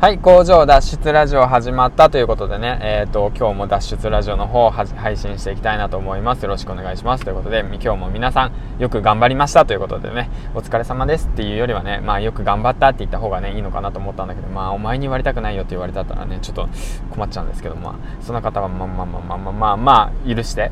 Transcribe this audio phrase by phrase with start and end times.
[0.00, 6.44] はい工場脱出ラジオ始まったということでね、えーと、今日も脱出ラジオの方を配信していきたいなと思います。
[6.44, 7.24] よろしくお願いします。
[7.24, 16.68] ということで今日も皆さんよく頑張りましたということでねお疲れ様ですっていうよりはねまあよく頑張ったって言った方がねいいのかなと思ったんだけどまあお前に言われたくないよって言われたらねちょっと
[17.10, 20.70] 困っちゃうんですけどまあその方はまあまあまあまあまあまあ、まあ、許して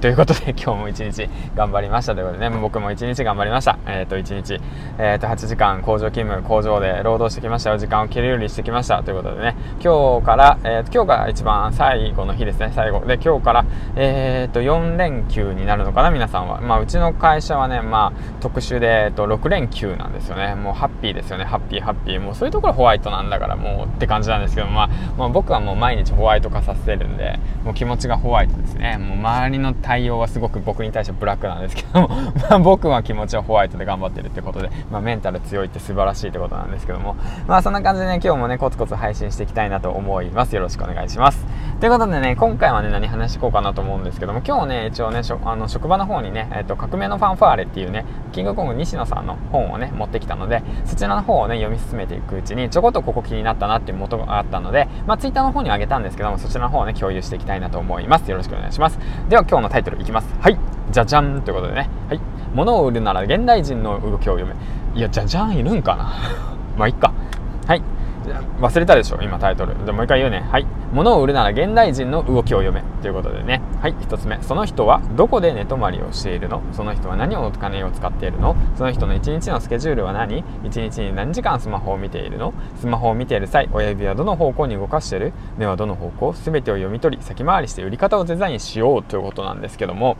[0.00, 4.54] ということで今日も一日頑張りましたということでね僕も一日頑張りましたえっ、ー、と一日
[4.98, 20.54] えっ、ー、と8時間工場勤務工場で労働してきましたよ時間を切るようにしてきましたということでね今日から、えー、今日が一番最後の日ですね最後で今日からえっ、ー、と4連休になるのかな皆さんはまあうちの会会社はねまあ特殊で、えっと、6連休なんですよね。
[20.54, 21.44] もうハッピーですよね。
[21.44, 22.20] ハッピーハッピー。
[22.20, 28.98] もうそういうところホワイトなんだからもうって感じなんですけどまあ、まあ、僕はもう毎日ホワイト化させてるんでもう気持ちがホワイトですね。
[28.98, 32.08] もう周りの対応はすごく僕に対してブラックなんですけども
[32.50, 40.54] まあ僕は気持ちはホワイトで頑張ってるってことで、まあ、メンタル強いって素晴らしいってことなんですけどもまあそんな感じでね今日もねコツコツ配信していきたいなと思います。
[40.54, 41.46] よろしくお願いします。
[41.80, 58.30] ということでね今回はね何話していこうかなと思うんですけども今日ね一応ねあの職場の方にね、えっと、革命のファンファーレっていうねキングコング西野さんの本をね持ってきたのでそちらの方をね読み進めていくうちにちょこっとここ気になったなっていう元があったのでまあ Twitter の方にあげたんですけどもそちらの方をね共有していきたいなと思います。
[58.30, 58.98] よろしくお願いします。
[59.30, 60.28] では今日のタイトルいきます。
[60.38, 60.58] はい
[60.90, 61.88] じゃじゃんということでね。
[62.10, 62.20] はい
[62.54, 64.54] 物を売るなら現代人の動きを読め。
[64.94, 66.12] いやじゃじゃんいるんかな。
[66.76, 67.10] まあいっか。
[67.66, 67.82] はい。
[68.60, 69.74] 忘れたでしょ今タイトル。
[69.84, 70.40] じゃもう一回言うね。
[70.40, 70.66] はい。
[70.92, 73.60] 物を売るなら現代人の動きを読めということでね。
[73.80, 73.94] はい。
[73.94, 74.42] 1つ目。
[74.42, 76.62] その人はどこで寝泊まりをしているの？
[76.72, 78.56] その人は何をお金を使っているの？
[78.76, 82.52] その人の1日のスケジュールは何？1日に何時間スマホを見ているの？
[82.80, 85.32] スマホを見ている際親指はどの方向に動かしてる？
[85.56, 86.32] 目はどの方向？
[86.32, 90.16] 全てを読み取り先回りして売り方をデザインしようということなんですけども。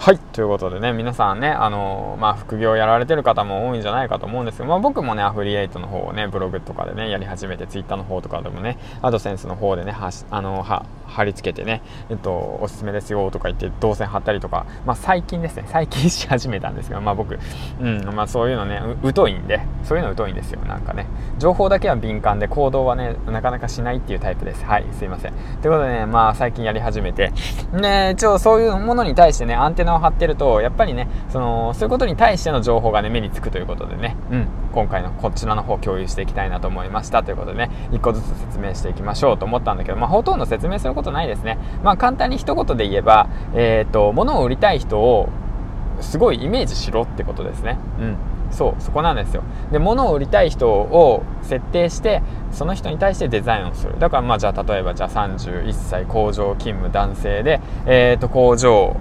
[0.00, 0.18] はい。
[0.18, 17.38] ということでね、皆さんね、あのー、まあ、副業やられてる方も多いんじゃないかと思うんですけど、まあ、僕もね、アフリエイトの方をね、ブログとかでね、やり始めて、ツイッターの方とかでもね、アドセンスの方でね、はしあのー、は、貼り付けてね、えっと、おすすめですよとか言って動線貼ったりとか、まあ、最近ですね、最近し始めたんですけど、まあ、僕、
[17.80, 18.80] うん、まあ、そういうのね、
[19.14, 21.06] 疎いんで、そういうの疎いんですよ、なんかね。
[21.38, 24.64] 情報だけは敏感で、行動はね、なかなかしないっていうタイプです。
[24.64, 25.32] はい、すいません。
[25.60, 27.32] ということでね、まあ、最近やり始めて、
[27.72, 45.28] ね、一応そういうものに対してね、アンテナを張ってると、やっぱりねそのそういうことに対しての情報がね目につくということでね、うん、今回のこちらの方共有していきたいなと思いましたということでね1個ずつ説明していきましょうと思ったんだけど、まあ、ほとんど説明することないですねまあ簡単に一言で言えば、えーと、物を売りたい人を
[46.00, 48.16] すごいイメージしろってことですねうん
[48.50, 52.22] そうそこなんですよで物を売りたい人を設定して
[52.52, 53.98] その人に対してデザインをする。
[53.98, 58.96] だからまあじゃあ例えばじゃあ31歳工場勤務男性で、えー、と工場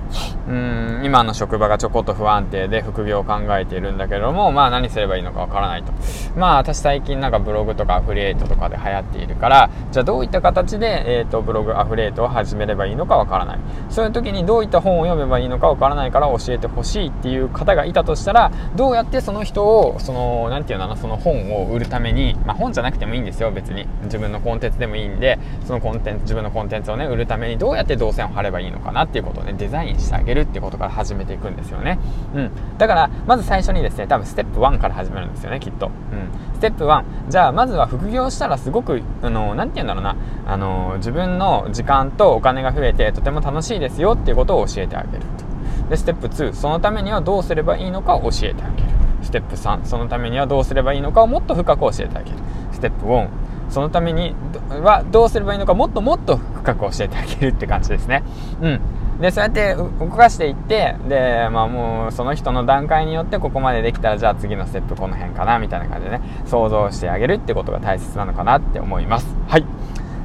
[0.47, 5.91] うん今の職場がちょこっと不安定で副業を考えているんだけどもまあ何すればいいのかわからないと。
[6.35, 13.59] まあ私最近なんかブログとかアフリエイトとかで流行っているからじゃあどういった形で、えー、とブログアフリエイトを始めればいいのかわからない。
[13.89, 23.51] そういう時にどういった本を読めばいいのかわからないから教えてほしいっていう方がいたとしたらどうやってその人をその何て言うのかなその本を売るためにまあ本じゃなくてもいいんですよ。
[23.51, 23.87] 別に。
[24.03, 31.99] 自分のコンテンツでもいいんでそのコンテンツ自分のコンテンツをね売るためにどうやって動線を張ればいいのかなっていうことをねデザインしてあげるっていうことから始めていくんですよね。
[32.33, 32.51] うん。
[32.77, 35.87] だからまず最初にですね多分ステップ1から始めるんですよねきっと。
[35.87, 36.53] うん。
[36.55, 40.15] ステップ1じゃあまずは副業したらすごくあの何て言うんだろうな。
[40.45, 45.89] あの自分の時間とお金が増えてとても楽しいですよっていうことを教えてあげると。
[45.89, 48.96] でステップ2そのためにはどうすればいいのかを教えてあげる。
[49.21, 52.37] ステップ3そのためにはどうすればいいのかをもっと深く教えてあげる。
[52.71, 53.27] ステップ4
[53.69, 54.35] そのために
[54.69, 58.23] はどうすればいいのかもっともっと深く教えてあげるって感じですね。
[58.61, 58.79] うん。
[59.19, 69.27] でそうやって動かしていってでまあもうその人の段階によってここまでできたらじゃあ次のステップこの辺かなみたいな感じでね想像してあげるってことが大切なのかなって思います。
[69.47, 69.65] はい。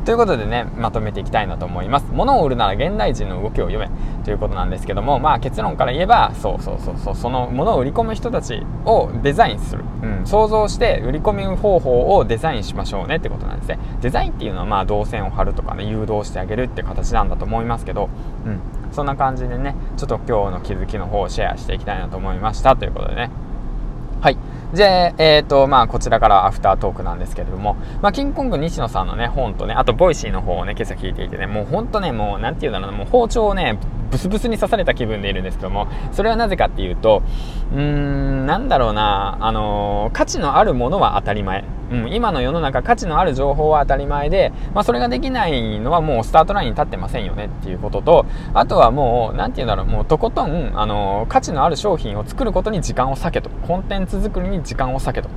[0.04, 2.06] ということでね、まとめていきたいなと思います。
[2.12, 3.88] 物を売るなら現代人の動きを読め
[4.24, 9.84] ということなんですけども、まあ結論から言えば、そうそうそうそう、その物を売り込む人たちをデザインする。
[10.02, 13.78] うん、想像して売り込み方法をデザインしましょうねってことなんですね。
[14.00, 18.08] デザインっていうのはまあ動線を張るとかね、誘導してあげるって形なんだと思いますけど、
[18.44, 18.58] うん、
[18.90, 23.30] そんな感じでね、ちょっと今日の気づきの方をシェアしていきたいなと思いましたということでね。
[24.20, 24.36] はい。
[24.74, 33.78] じゃあ、えっ、ー、と、まあ、こちらからアフタートークなんですけれども、まあ、キングコング西野さんのね、本とね、あと、 Voicy の方をね、今朝聞いていてね、もうほんとね、もう、なんて言うんだろうな、もう包丁をね、
[34.12, 37.22] ブスブスに刺された気分でいるんですけども、それはなぜかっていうと、
[37.72, 41.64] うーん、なんだろうな、あの、価値のあるものは当たり前。
[41.90, 48.24] うん、今の世の中価値のある情報は当たり前で、まあ、それができないのはもうスタートラインに立ってませんよねっていうことと
[48.54, 55.28] あとはもう何て言うんだろうもうとことんあの価値のある商品を作ることに時間を割けとコンテンツ作りに時間を割けと、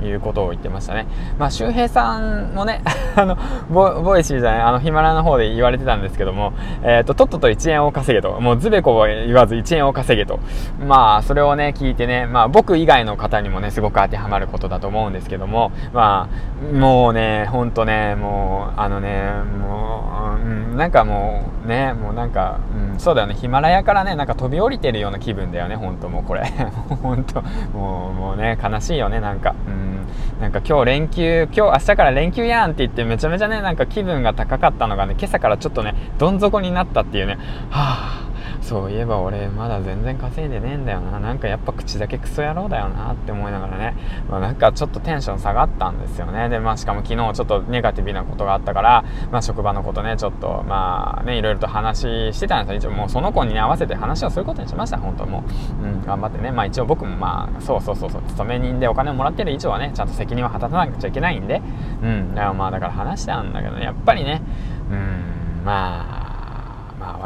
[0.00, 1.06] うん、いうことを言ってましたね。
[1.38, 2.82] まあ、周平さんもね、
[3.14, 3.36] あの
[3.70, 6.52] ボ、 Voicy じゃない、あの、ヒマラヤの方で言われてたんですけども、
[6.82, 10.40] えっ、ー、と、とっとと1円を稼げと、もうつべこべ言わず1円を稼げと。
[10.86, 16.28] まあ、それをね、聞いてね、まあ、僕以外の方にもね、すごく当てはまることだと思うんですけども、ま
[16.72, 22.60] あ、もうね、ほんとね、もう、あのね、もう、うん、なんかもう、ね、もうなんか、
[22.92, 26.44] うん、そうだよね、ヒマラヤからね、なんか飛び降りてるような気分だよね、ほんともうこれ。
[27.02, 27.42] ほんと、
[27.74, 29.54] もう、もうね、悲しいよね、なんか。
[30.40, 37.38] なんか今日連休、今日明日から連休やんって言ってめちゃめちゃね、なんか気分が高かったのがね、今朝からちょっとね、どん底になったっていうね、
[37.70, 38.25] はぁ、
[38.60, 41.18] そういえば俺まだ全然稼いでねえんだよな。
[41.20, 43.96] なんかやっぱ口だけクソ野郎だよなって思いながらね、
[44.28, 46.48] まあ、なんかちょっとテンション下がったんですよね。
[46.48, 52.90] でまあしかも昨日ちょっとネガティブなことがあったから、まあ、職場のことねちょっとまあねいろいろと話してたんですよ。
[52.90, 54.98] 一応もうその子に、合わせて話をすることにしました。
[54.98, 55.44] 本当も
[55.82, 56.50] う、うん、頑張ってね。
[56.50, 59.52] まあ一応僕もまあそうそうそうそう勤め人でお金をもらってる。
[59.52, 61.62] 以上はねちゃんと責任を果たさなくちゃいけないんで。
[62.02, 63.84] うんまあだから話したんだけどね。
[63.84, 64.42] やっぱりね。
[64.90, 66.15] うんまあ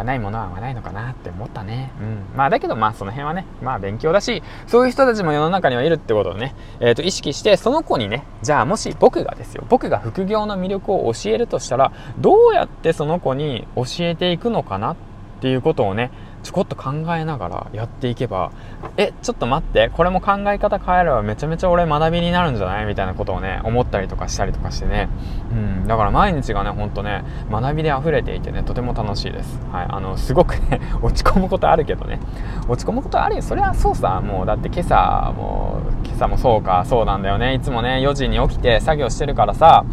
[0.00, 1.92] わないものは合わないのかなって思ったね。
[2.00, 2.36] うん。
[2.36, 14.96] まあだけどまあその辺はね、まあ勉強だし、そういう人たちも世の中にはいるってことをね、えっ、ー、と意識して、その子にね、じゃあもし僕がですよ、僕が副業の魅力を教えるとしたら、どうやってその子に教えていくのかなっ
[15.40, 16.10] ていうことをね、
[16.42, 18.50] ちょこっと考えながらやっていけば
[18.96, 25.08] えちょっと待ってこれも考え方変えればめちゃめちゃ俺学びになるんじゃないみたいなことをね思ったりとかしたりとかしてね、
[25.52, 32.20] うん、だから毎日がねほんとね学びで溢れていてねとても楽しいです、はい、あのすごくね 落ち込むことあるけどね。
[32.68, 33.42] 落ち込むことあるよ。
[33.42, 37.54] それはそうさもうだって今朝も今朝もそうかそうなんだよね。
[37.54, 39.84] いつもね4時に起きて作業してるからさ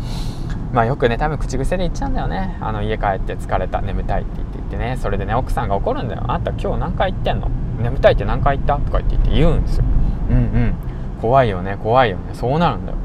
[0.73, 2.57] まあよくね多分口癖で言っちゃうんだよね。
[2.61, 7.49] あの家帰って疲れた眠たいって言って言ってねそれでね奥さんが怒るんだよあんた今日何回言ってんの？
[7.81, 8.77] 眠たいって何回言った？
[8.77, 9.85] とか言って言うんですよ。
[10.29, 10.75] うんうん。
[11.21, 12.33] 怖いよね怖いよね。
[12.33, 12.97] そうなるんだよ。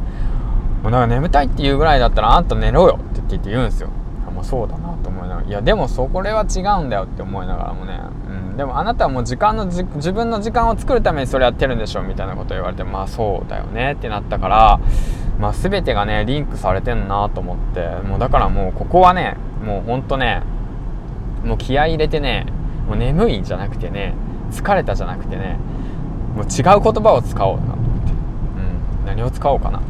[0.83, 3.89] もうなんか眠たいって言うぐらいだったらあんた寝ろよって言って言うんですよ
[4.35, 5.47] まあそうだなと思いながら。
[5.47, 8.01] いやでもそこれは違うんだよって思いながらもね。
[8.29, 8.57] うん。
[8.57, 14.81] でもあなたはもう時間の自分の時間を作るためにそれやってるんでしょみたいなこと言われてまあそうだよねってなったから
[15.39, 17.89] まあ、全てがねリンクされてんなと思って。
[18.07, 20.43] もうだからもうここはねもうほんとね
[21.45, 22.47] もう気合い入れてね
[22.87, 24.15] もう眠いんじゃなくてね
[24.51, 25.59] 疲れたじゃなくてね
[26.37, 29.85] もう違う言葉を使おうなと思って、うん、何を使おうかなと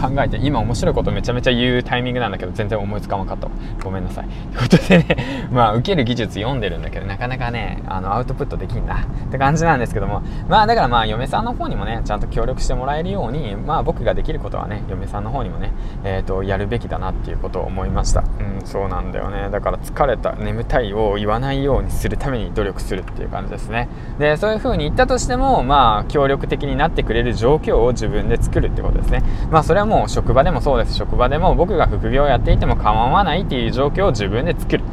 [0.00, 3.48] 考えて今面白いことめちゃめちゃ言うタイミングなんだけど全然思いつかなかった
[3.82, 4.26] ごめんなさい。
[4.26, 5.16] ということでね
[5.52, 8.96] まあ受ける技術読んでるんだけどなかなかねあのアウトプットできんな。
[8.96, 10.22] って感じなんですけども。
[10.48, 15.72] まあだからまあ嫁さんの方にもねちゃんと協力してもらえるようにまあ僕ができることはね嫁さんの方にもね
[16.04, 18.20] えっ、ー、とやるべきだなっていうことを思いました。
[18.20, 19.48] うんそうなんだよね。
[19.50, 23.88] だから疲れた眠たいを言わないようにするために努力するっていう感じですね。
[24.18, 29.22] でそういう風に言ったとしてもまあ協力的になってくれる状況を自分で作るってことですね。
[29.50, 30.94] まあそれはもう職場でもそうです。
[30.94, 34.84] 職場でも僕が副業やっていても構わないっていう状況を自分で作る。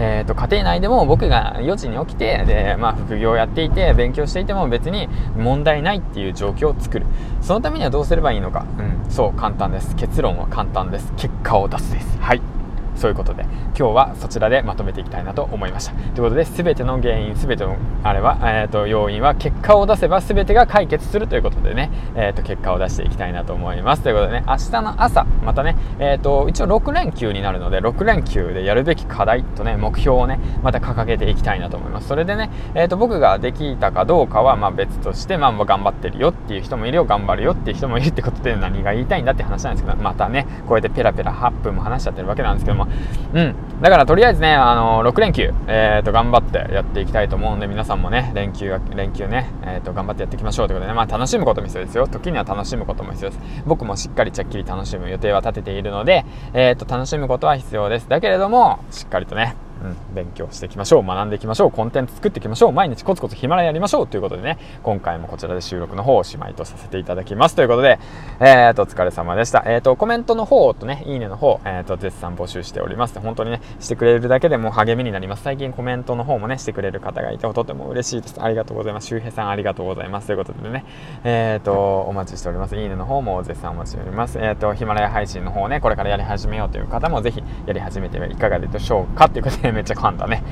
[0.00, 7.06] えーと、家庭内でも僕が4時に起きてで、まあ、副業をやっていて勉強していても別に問題ないっていう状況を作る。
[7.42, 9.96] そのためにはどうすればいいのか、うん、そう簡単です。
[9.96, 11.12] 結論は簡単です。
[11.16, 12.18] 結果を出すです。
[12.20, 12.57] はい。
[12.98, 15.92] そういうことで今日はそちらでまとめていきたいなと思いました。
[15.92, 24.02] ということで全ての原因全てのあれは、えーと、要因は結果を出せば全てが解決するということでね、えーと、結果を出していきたいなと思います。
[24.02, 32.08] ということでね明日の朝またね、えーと、一応6連休になるので6連休でやるべき課題とね目標をねまた掲げていきたいなと思います。
[32.08, 42.87] それでね、えー、と僕ができたかどうかはまあ別として、まあ、頑張ってるよっていう人もいるよ頑張るよっていう人もいるってことで何が言いたいんだって話なんですけどまたねこうやってペラペラ8分も話しちゃってるわけなんですけども
[43.34, 52.08] うんだからとりあえずね、あの6連休、えー、と頑張ってやっていきたいと思うんで、皆さんもね、連休連休ね、えー、と頑張ってやっていきましょうということでね、まあ楽しむことも必要ですよ。
[52.08, 53.42] 時には楽しむことも必要です。
[53.66, 58.08] 僕もしっかりちゃっきり楽しむ予定は立てているので、えー、と楽しむことは必要です。
[58.08, 67.54] だけれども、しっかりとね、うん、勉強していきましょう学んでいきましょうコンテンツ作っていきましょう毎日コツコツヒマラヤやりましょうということでね今回もこちらで収録の方をおしまいとさせていただきます。
[67.54, 67.98] ということで
[68.40, 69.62] えーとお疲れ様でした。
[69.66, 73.18] えーとコメントの方とねいいねの方えーと絶賛募集しております。
[73.20, 75.42] 本当にねしてくれるだけでも励みになります。
[75.42, 78.42] 最近コメントの方もねしてくれる方がいてとても嬉しいです。
[78.42, 79.06] ありがとうございます。
[79.06, 80.26] 周平さんありがとうございます。
[80.26, 80.84] ということでね
[81.24, 82.76] えーとお待ちしております。
[82.76, 84.38] いいねの方も絶賛お待ちしております。
[84.38, 89.28] えーとヒマラヤ配信の方ねこれからやり始めようという方もぜひやり始めてはいかがでしょうか。
[89.28, 90.42] ということで めっちゃ噛んだね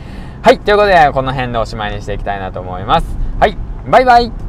[0.43, 3.19] はい、ということで、この辺でおしまいにしていきたいなと思います。
[3.41, 3.57] はい、
[3.91, 4.46] バイバイ